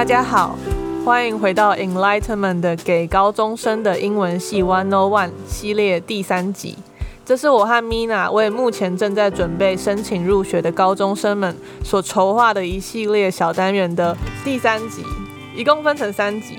[0.00, 0.56] 大家好，
[1.04, 6.78] 欢迎回到 Enlightenment 的给高中生的英文系 One O One 系列第三集。
[7.22, 15.04] 这是我和 Mina 为目前正在准备申请入学的高中生们所筹划的一系列小单元的第三集，
[15.54, 16.58] 一共分成三集，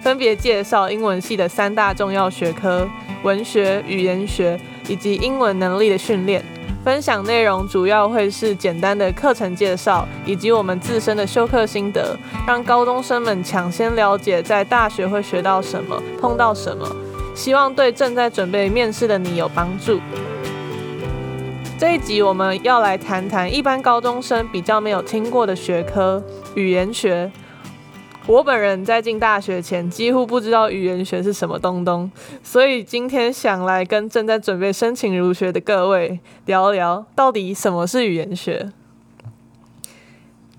[0.00, 2.88] 分别介绍英文系的三大重要学科：
[3.22, 4.58] 文学、语言学
[4.88, 6.44] 以及英文能力的训练。
[6.84, 16.86] 分享内容主要会是简单的课程介绍，以及我们自身的修课心得，让高中生们抢先了解在大学会学到什么、碰到什么，
[17.34, 20.00] 希望对正在准备面试的你有帮助。
[21.78, 26.22] 这一集我们要来谈谈一般高中生比较没有听过的学科——
[26.54, 27.30] 语言学。
[28.28, 38.70] 我本人在进大学前几乎不知道语言学是什么东东，所以今天想来跟正在准备申请入学的各位聊聊，到底什么是语言学。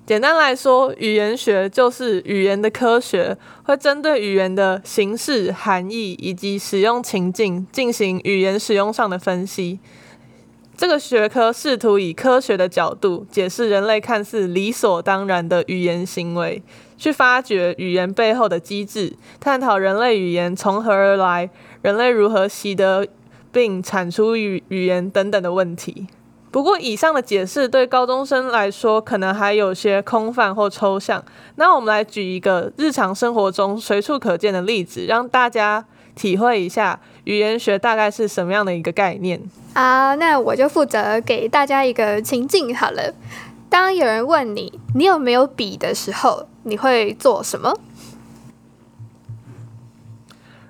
[0.03, 9.77] 简单来说，语言学就是语言的科学，会针对语言的形式、含义以及使用情境进行语言使用上的分析。
[10.75, 16.63] 这个学科试图以科学的角度解释人类看似理所当然的语言行为。
[16.99, 21.49] 去发掘语言背后的机制，探讨人类语言从何而来，
[21.81, 23.07] 人类如何习得
[23.51, 26.07] 并产出语语言等等的问题。
[26.51, 31.23] 不过，以上的解释对高中生来说可能还有些空泛或抽象。
[31.55, 39.39] 那我们来举一个日常生活中随处可见的例子，让大家体会一下语言学大概是什么样的一个概念
[39.73, 40.15] 啊。
[40.15, 43.13] 那我就负责给大家一个情境好了。
[43.69, 47.73] 当有人问你“你有没有笔”的时候，你会做什么？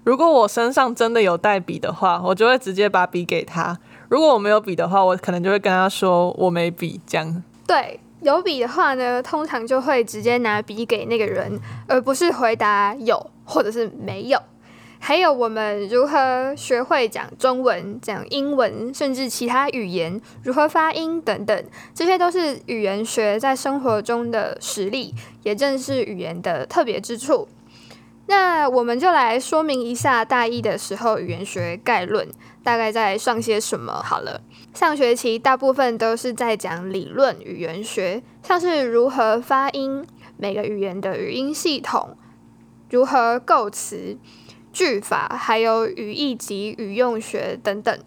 [0.03, 3.78] 如果我身上真的有带笔的话，我就会直接把笔给他；
[4.09, 7.00] 如果我没有笔的话，我可能就会跟他说我没笔。
[7.06, 14.41] 这样对，有笔的话呢，通常就会直接拿笔给那个人，而不是回答有或者是没有。
[15.09, 21.66] 还有我们如何学会讲中文、讲英文，甚至其他语言，如何发音等等，
[21.96, 27.47] 这些都是语言学在生活中的实例，也正是语言的特别之处。
[28.28, 32.28] 那我们就来说明一下大一的时候语言学概论
[32.62, 34.40] 大概在上些什么好了。
[34.76, 40.06] 上学期大部分都是在讲理论语言学，像是如何发音，
[40.38, 42.16] 每个语言的语音系统，
[42.91, 44.16] 如何构词。
[44.72, 47.97] 句法，还有语义及语用学等等。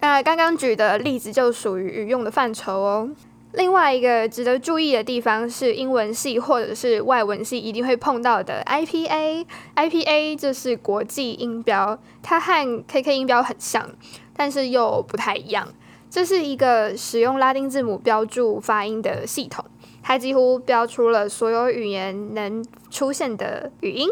[0.00, 3.10] 那刚刚举的例子就属于语用的范畴哦。
[3.52, 9.46] 另外一个值得注意的地方是，英文系或者是外文系一定会碰到的 IPA。
[9.74, 13.88] IPA 就是国际音标，它和 KK 音标很像，
[14.36, 15.66] 但是又不太一样。
[16.10, 19.64] 这是一个使用拉丁字母标注发音的系统，
[20.02, 24.08] 它几乎标出了所有语言能出现的语音。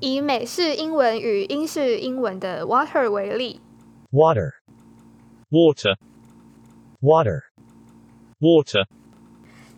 [0.00, 3.60] 以美式英文与英式英文的 water 为例
[4.12, 4.52] ，water.
[5.50, 5.96] Water.
[7.00, 7.40] Water.
[8.38, 8.86] Water.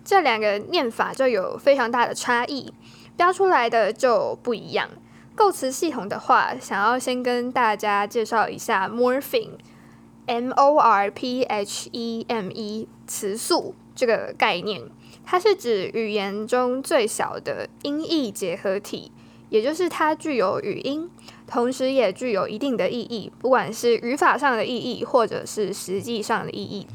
[0.04, 2.72] 这两个念法就有非常大的差异，
[3.16, 4.90] 标出来的就不一样。
[5.36, 14.82] 构词系统的话，想要先跟大家介绍一下 morpheme，m o r p h e m e 词素这个概念，
[15.24, 19.12] 它是指语言中最小的音译结合体。
[19.50, 21.10] 也就是它具有语音，
[21.46, 26.86] 同时也具有一定的意义，不管是语法上的意义，或者是实际上的意义。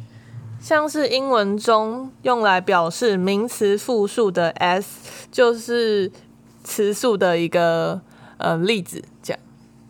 [0.60, 6.12] 像是英文中用来表示名词复数的 s，就是
[6.64, 8.02] 词素的一个
[8.38, 9.04] 呃例子。
[9.22, 9.40] 这样，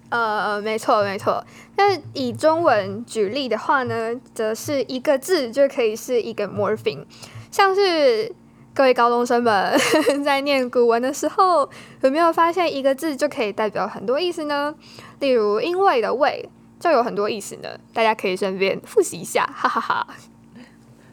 [0.10, 1.46] 呃，没错没错。
[1.78, 7.06] 那以中文举例的话呢，则是一个字就可以是一个 morpheme，
[7.52, 8.34] 像是。
[8.76, 9.74] 各位高中生们，
[10.26, 11.68] 在念古文的时候，
[12.02, 14.76] 有没有发现一个字就可以代表很多意思呢？
[15.22, 17.70] 例如“因为”的“为”就有很多意思呢。
[17.94, 20.08] 大家可以顺便复习一下，哈哈哈。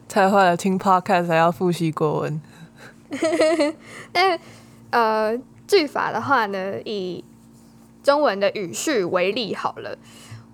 [0.08, 2.42] 太坏了，听 podcast 还要复习国文。
[4.10, 4.36] 但
[4.90, 5.38] 呃，
[5.68, 7.22] 句法的话呢，以
[8.02, 9.96] 中文的语序为例好了，“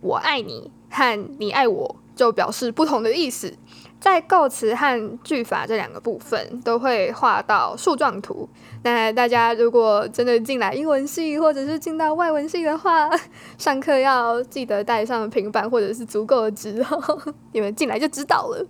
[0.03, 3.57] 我爱你”和“你爱我”就表示不同的意思。
[4.01, 8.49] 在构词和句法这两个部分都会画到树状图。
[8.85, 13.11] 那大家如果真的进来英文系或者是进到外文系的话，
[13.59, 18.67] 上课要记得带上平板或者是足够的纸哦， 你们进来就知道了。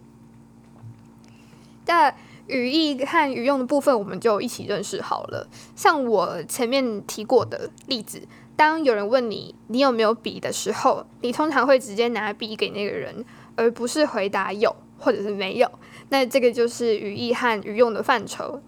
[1.86, 2.12] 那
[2.46, 5.46] 语义和语用的部分我们就一起认识好了。
[5.76, 8.22] 像我前面提过的例子，
[8.56, 13.24] 当有人问你你有没有笔的时候，你通常会直接拿笔给那个人，
[13.56, 14.74] 而不是回答有。
[14.98, 15.70] 或者是没有，
[16.10, 18.60] 那这个就是语义和语用的范畴。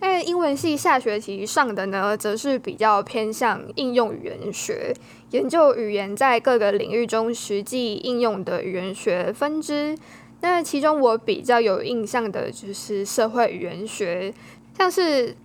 [0.00, 4.92] 那英文系下学期上的呢，则是比较偏向应用语言学，
[5.30, 9.96] 研究语言在各个领域中实际应用的语言学分支。
[10.40, 14.34] 那其中我比较有印象的就是社会语言学，
[14.76, 15.36] 像是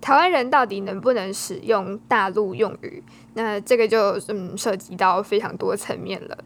[0.00, 3.00] 台湾人到底能不能使用大陆用语？
[3.34, 6.36] 那这个就嗯涉及到非常多层面了。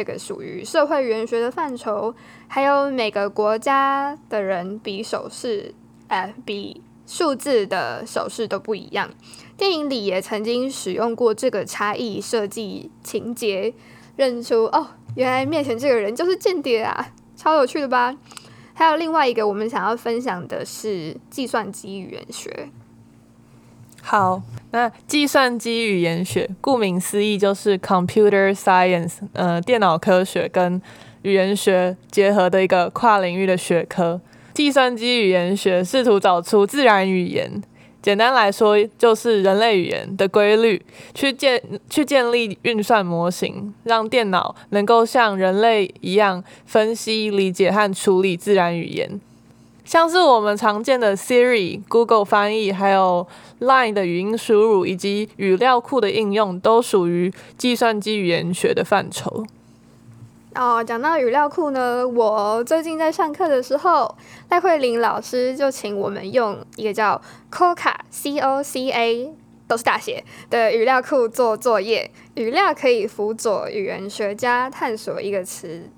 [0.00, 2.14] 这个属于社会语言学的范畴，
[2.48, 5.74] 还有每个国家的人比手势，
[6.08, 6.80] 呃，比。
[7.06, 9.10] 数字的手势都不一样。
[9.58, 13.74] 电影里也曾经使用过这个差异设计情节，
[14.16, 14.86] 认出哦，
[15.16, 18.16] 原来面前这个人就是间谍啊，超有趣的吧？
[18.72, 22.70] 还有另外一个我们想要分享的是计算机语言学。
[24.02, 24.42] 好，
[24.72, 30.80] 那计算机语言学顾名思义就是 computer science，呃，电脑科学跟
[31.22, 34.20] 语言学结合的一个跨领域的学科。
[34.52, 37.62] 计算机语言学试图找出自然语言，
[38.02, 40.82] 简单来说就是人类语言的规律，
[41.14, 49.20] 去建去建立运算模型，让电脑能够像人类一样分析、理解和处理自然语言。
[49.90, 53.26] 像是我们常见的 Siri、Google 翻译，还有
[53.58, 59.44] Line 的语音输入，以及语料库的应用，都属于计算机语言学的范畴。
[60.54, 64.16] 哦，讲到语料库呢，我最近在上课的时候，
[64.50, 67.20] 赖慧玲老师就请我们用一个叫
[67.50, 69.34] COCA（C O C A）
[69.66, 72.08] 都是大写的语料库做作业。
[72.34, 75.90] 语料可以辅佐语言学家探索一个词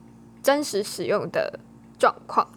[0.42, 1.60] 真实使用的
[1.98, 2.48] 状况，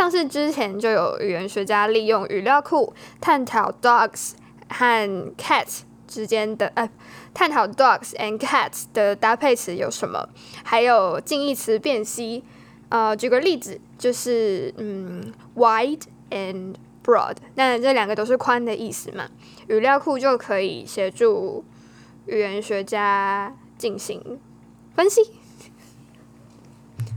[0.00, 4.32] 像是之前就有语言学家利用语料库探讨 dogs
[4.70, 6.88] 和 cats 之间的呃。
[7.34, 10.26] 探讨 dogs and cats 的搭配词有什么，
[10.64, 12.42] 还有近义词辨析。
[12.88, 16.00] 呃，举个例子，就是嗯，wide
[16.30, 19.28] and broad，那这两个都是宽的意思嘛。
[19.68, 21.62] 语料库就可以协助
[22.24, 24.40] 语言学家进行
[24.94, 25.20] 分析。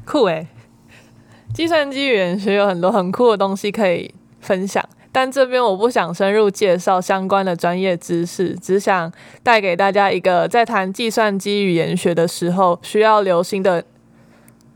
[0.05, 0.47] 酷诶，
[1.53, 4.83] 计算机语言学有很多很酷的东西可以分享。
[5.11, 9.11] 但这边我不想深入介绍相关的专业知识，只想
[9.43, 13.85] 带给大家一个在谈计算机语言学的时候需要留心的、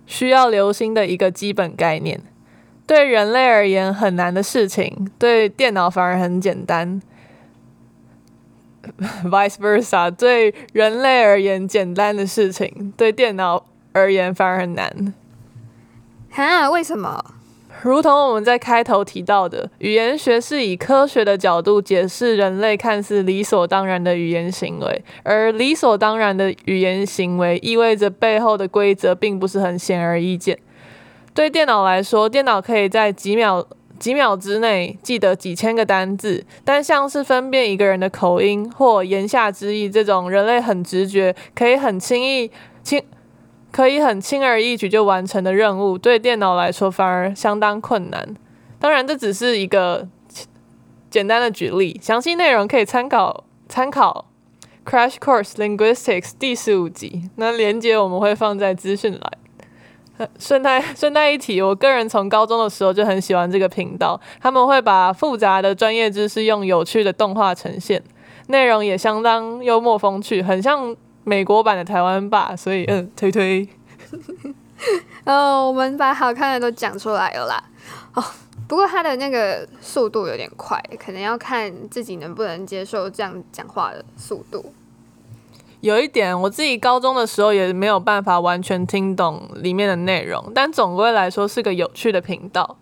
[0.06, 2.22] 需要留心的一个基本概念。
[2.86, 7.02] 对人类而言很难的事情，对电脑反而很简单。
[9.26, 15.14] Vice versa，对人类而言简单的事情，对电脑而言反而很难。
[16.38, 16.70] 哈？
[16.70, 17.20] 为什么？
[17.82, 30.60] 如同我们在开头提到的，语言学是以科学的角度解释人类看似理所当然的语言行为，而理所当然的语言行为意味着背后的规则并不是很显而易见。
[31.34, 33.68] 对电脑来说，电脑可以在几秒
[33.98, 42.52] 几秒之内记得几千个单字，但像是分辨一个人的口音或言下之意这种人类很直觉可以很轻易
[42.84, 43.02] 轻。
[43.78, 48.36] 可以很轻而易举就完成的任务，对电脑来说反而相当困难。
[48.80, 50.08] 当然，这只是一个
[51.12, 54.26] 简单的举例，详细内容可以参考参考
[54.92, 57.30] 《Crash Course Linguistics》第十五集。
[57.36, 60.28] 那连接我们会放在资讯栏。
[60.40, 68.02] 顺带顺带一提，我个人从高中的时候就很喜欢这个频道，他们会把复杂的专业知识用有趣的动画呈现，
[68.48, 70.98] 内容也相当幽默风趣，很像。
[71.28, 73.68] 美国版的台湾吧，所以嗯，推推。
[75.26, 77.62] 哦，我们把好看的都讲出来了啦。
[78.14, 78.24] 哦，
[78.66, 84.72] 不过他的那个速度有点快，可能要看自己能不能接受这样讲话的速度。
[85.82, 92.78] 有一点，我自己高中的时候也没有办法完全听懂里面的内容，但总归来说是个有趣的频道。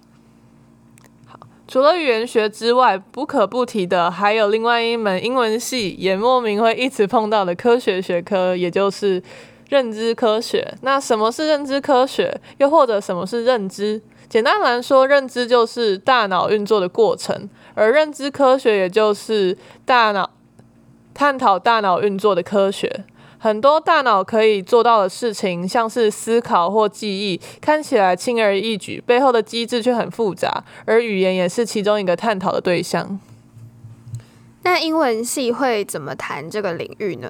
[1.67, 9.21] 除了语言学之外，不可不提的还有另外一门英文系也莫名会一直碰到的科学学科，也就是
[9.69, 10.75] 认知科学。
[10.81, 12.39] 那什么是认知科学？
[12.59, 14.01] 又或者什么是认知？
[14.29, 20.29] 简单来说，认知就是大脑运作的过程，而认知科学也就是大脑
[21.13, 23.05] 探讨大脑运作的科学。
[23.45, 30.63] 很多大脑可以做到的事情，像是思考或记忆，看起来轻而易举，背后的机制却很复杂。
[30.85, 33.19] 而语言也是其中一个探讨的对象。
[34.63, 37.29] 那英文系会怎么谈这个领域呢？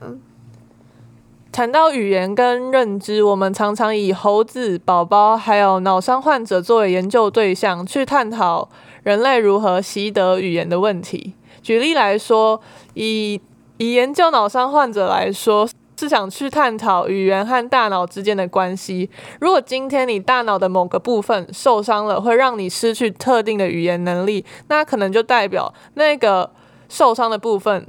[1.51, 8.69] 谈到语言跟认知，我们常常以猴子、宝宝还有脑伤患者作为研究对象，去探讨
[9.03, 11.33] 人类如何习得语言的问题。
[11.61, 12.61] 举例来说，
[12.93, 13.41] 以
[13.75, 15.67] 以研究脑伤患者来说。
[15.97, 19.09] 是想去探讨语言和大脑之间的关系。
[19.39, 26.51] 如果今天你大脑的某个部分受伤了，会让你失去特定的语言能力，那可能就代表那个
[26.89, 27.85] 受伤的部分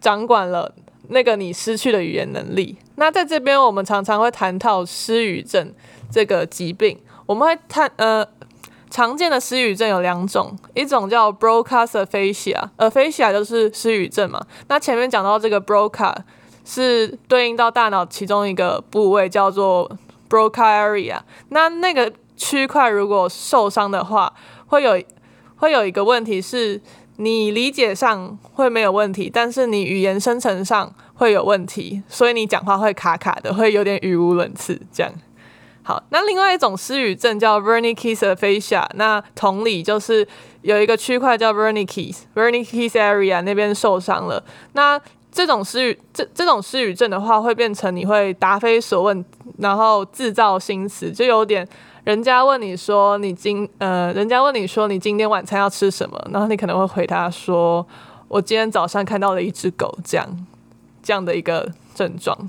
[0.00, 0.74] 掌管了
[1.08, 2.78] 那个你失去的语言能力。
[2.96, 5.72] 那在这边，我们常常会谈到失语症
[6.10, 8.26] 这个疾病，我们会探呃。
[8.90, 14.40] 常见的失语症有两种，一种叫 Broca's aphasia，aphasia 就是失语症嘛。
[14.68, 16.14] 那前面讲到这个 Broca
[16.64, 19.90] 是对应到大脑其中一个部位叫做
[20.28, 21.18] broca area，
[21.50, 24.32] 那那个区块如果受伤的话，
[24.66, 25.00] 会有
[25.56, 26.80] 会有一个问题是，
[27.16, 35.12] 你理解上会没有问题，但是你语言生成上会有问题，所以你讲话会卡卡的，会有点语无伦次这样。
[35.86, 40.26] 好，那另外一种失语症叫 Wernicke's aphasia，那同理就是
[40.62, 44.42] 有一个区块叫 Wernicke's Wernicke's area 那边受伤了。
[44.72, 44.98] 那
[45.34, 49.24] 这种失语这这种失语症的话，会变成你会答非所问，
[49.58, 51.68] 然后制造新词，就有点
[52.04, 57.84] 人家问你说你今呃，人家问你说你今天晚餐要吃什么，然后你可能会回答说
[58.28, 60.46] 我今天早上看到了一只狗，这样
[61.02, 62.48] 这样的一个症状。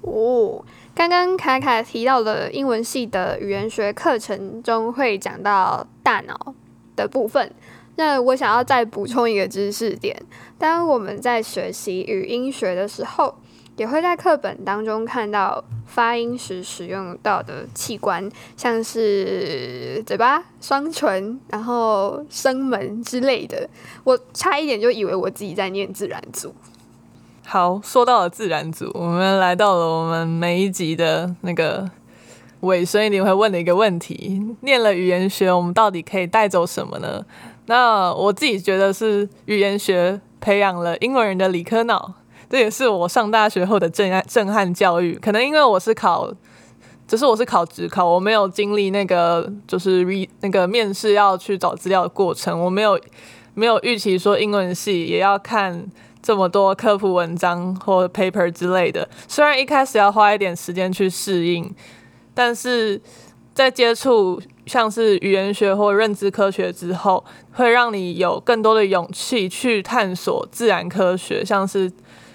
[0.00, 0.64] 哦。
[0.94, 6.54] 刚刚卡卡提到的英文系的语言学课程中会讲到大脑
[6.94, 7.50] 的部分，
[7.96, 10.16] 那我想要再补充一个知识点：
[10.58, 13.34] 当我们在学习语音学的时候，
[13.76, 23.68] 也会在课本当中看到发音时使用到的器官，像是嘴巴、双唇，然后声门之类的。
[24.04, 26.54] 我差一点就以为我自己在念自然组。
[27.44, 31.90] 好，说到了自然组，我们来到了我们每一集的那个
[32.60, 37.24] 尾声，一定会问的一个问题：念了语言学，我们到底可以带走什么呢？
[37.66, 42.14] 那我自己觉得是语言学培养了英文人的理科脑，
[42.48, 45.18] 这也是我上大学后的震撼震撼教育。
[45.20, 46.32] 可能因为我是考，
[47.06, 53.00] 只是我是考职考，我没有经历那个就是 re 那个面试要去找资料的过程，我没有
[53.54, 55.86] 没有预期说英文系也要看。
[56.24, 61.74] 这么多科普文章或 paper 之类的，虽然一开始要花一点时间去适应，
[62.32, 63.02] 但是
[63.52, 71.90] 在接触像是语言学或认知科学之后，会让你有更多的勇气去探索自然科学，像是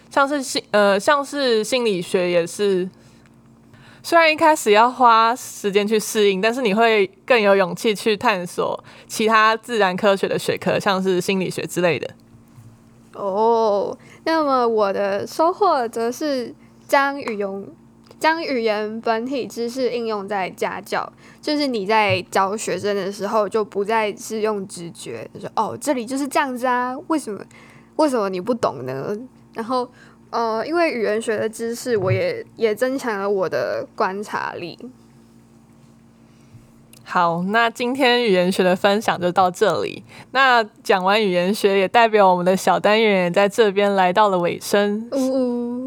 [0.10, 2.90] 像是心呃像是心理学也是，
[4.04, 12.10] 虽然一开始要花时间去适应，但是你会更有勇气去探索其他自然科学的学科，像是心理学之类的。
[13.14, 16.54] 哦，那么我的收获则是
[16.88, 17.66] 将语言
[18.20, 27.40] 将语言本体知识应用在家教，就是你在教学生的时候，就不再是用直觉，就说哦，这里就是这样子啊，为什么
[27.98, 29.16] 为什么你不懂呢？
[29.54, 29.90] 然后
[30.30, 34.78] 呃，因为语言学的知识，我也也增强了我的观察力。
[37.04, 40.04] 好，那今天语言学的分享就到这里。
[40.32, 45.08] 那讲完语言学，也代表我们的小单元也在这边来到了尾声。
[45.14, 45.87] 呜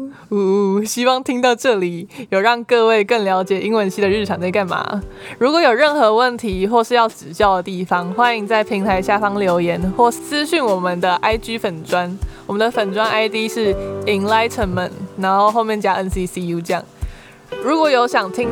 [0.85, 5.01] 希望听到这里有让各位更了解英文系的日常在干嘛。
[5.37, 12.17] 如果有任何问题或是要指教的地方，欢迎在平台下方留言或私讯我们的 IG 粉砖。
[12.47, 13.73] 我们的粉砖 ID 是
[14.05, 16.83] Enlightenment，然后后面加 NCCU 这样。
[17.63, 18.49] 如果有想听。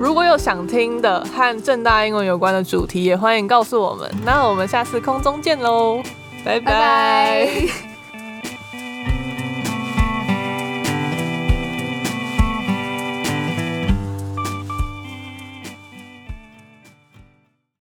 [0.00, 4.08] 如果有想听的和正大英文有关的主题，也欢迎告诉我们。
[4.24, 6.00] 那我们下次空中见喽，
[6.44, 7.48] 拜拜。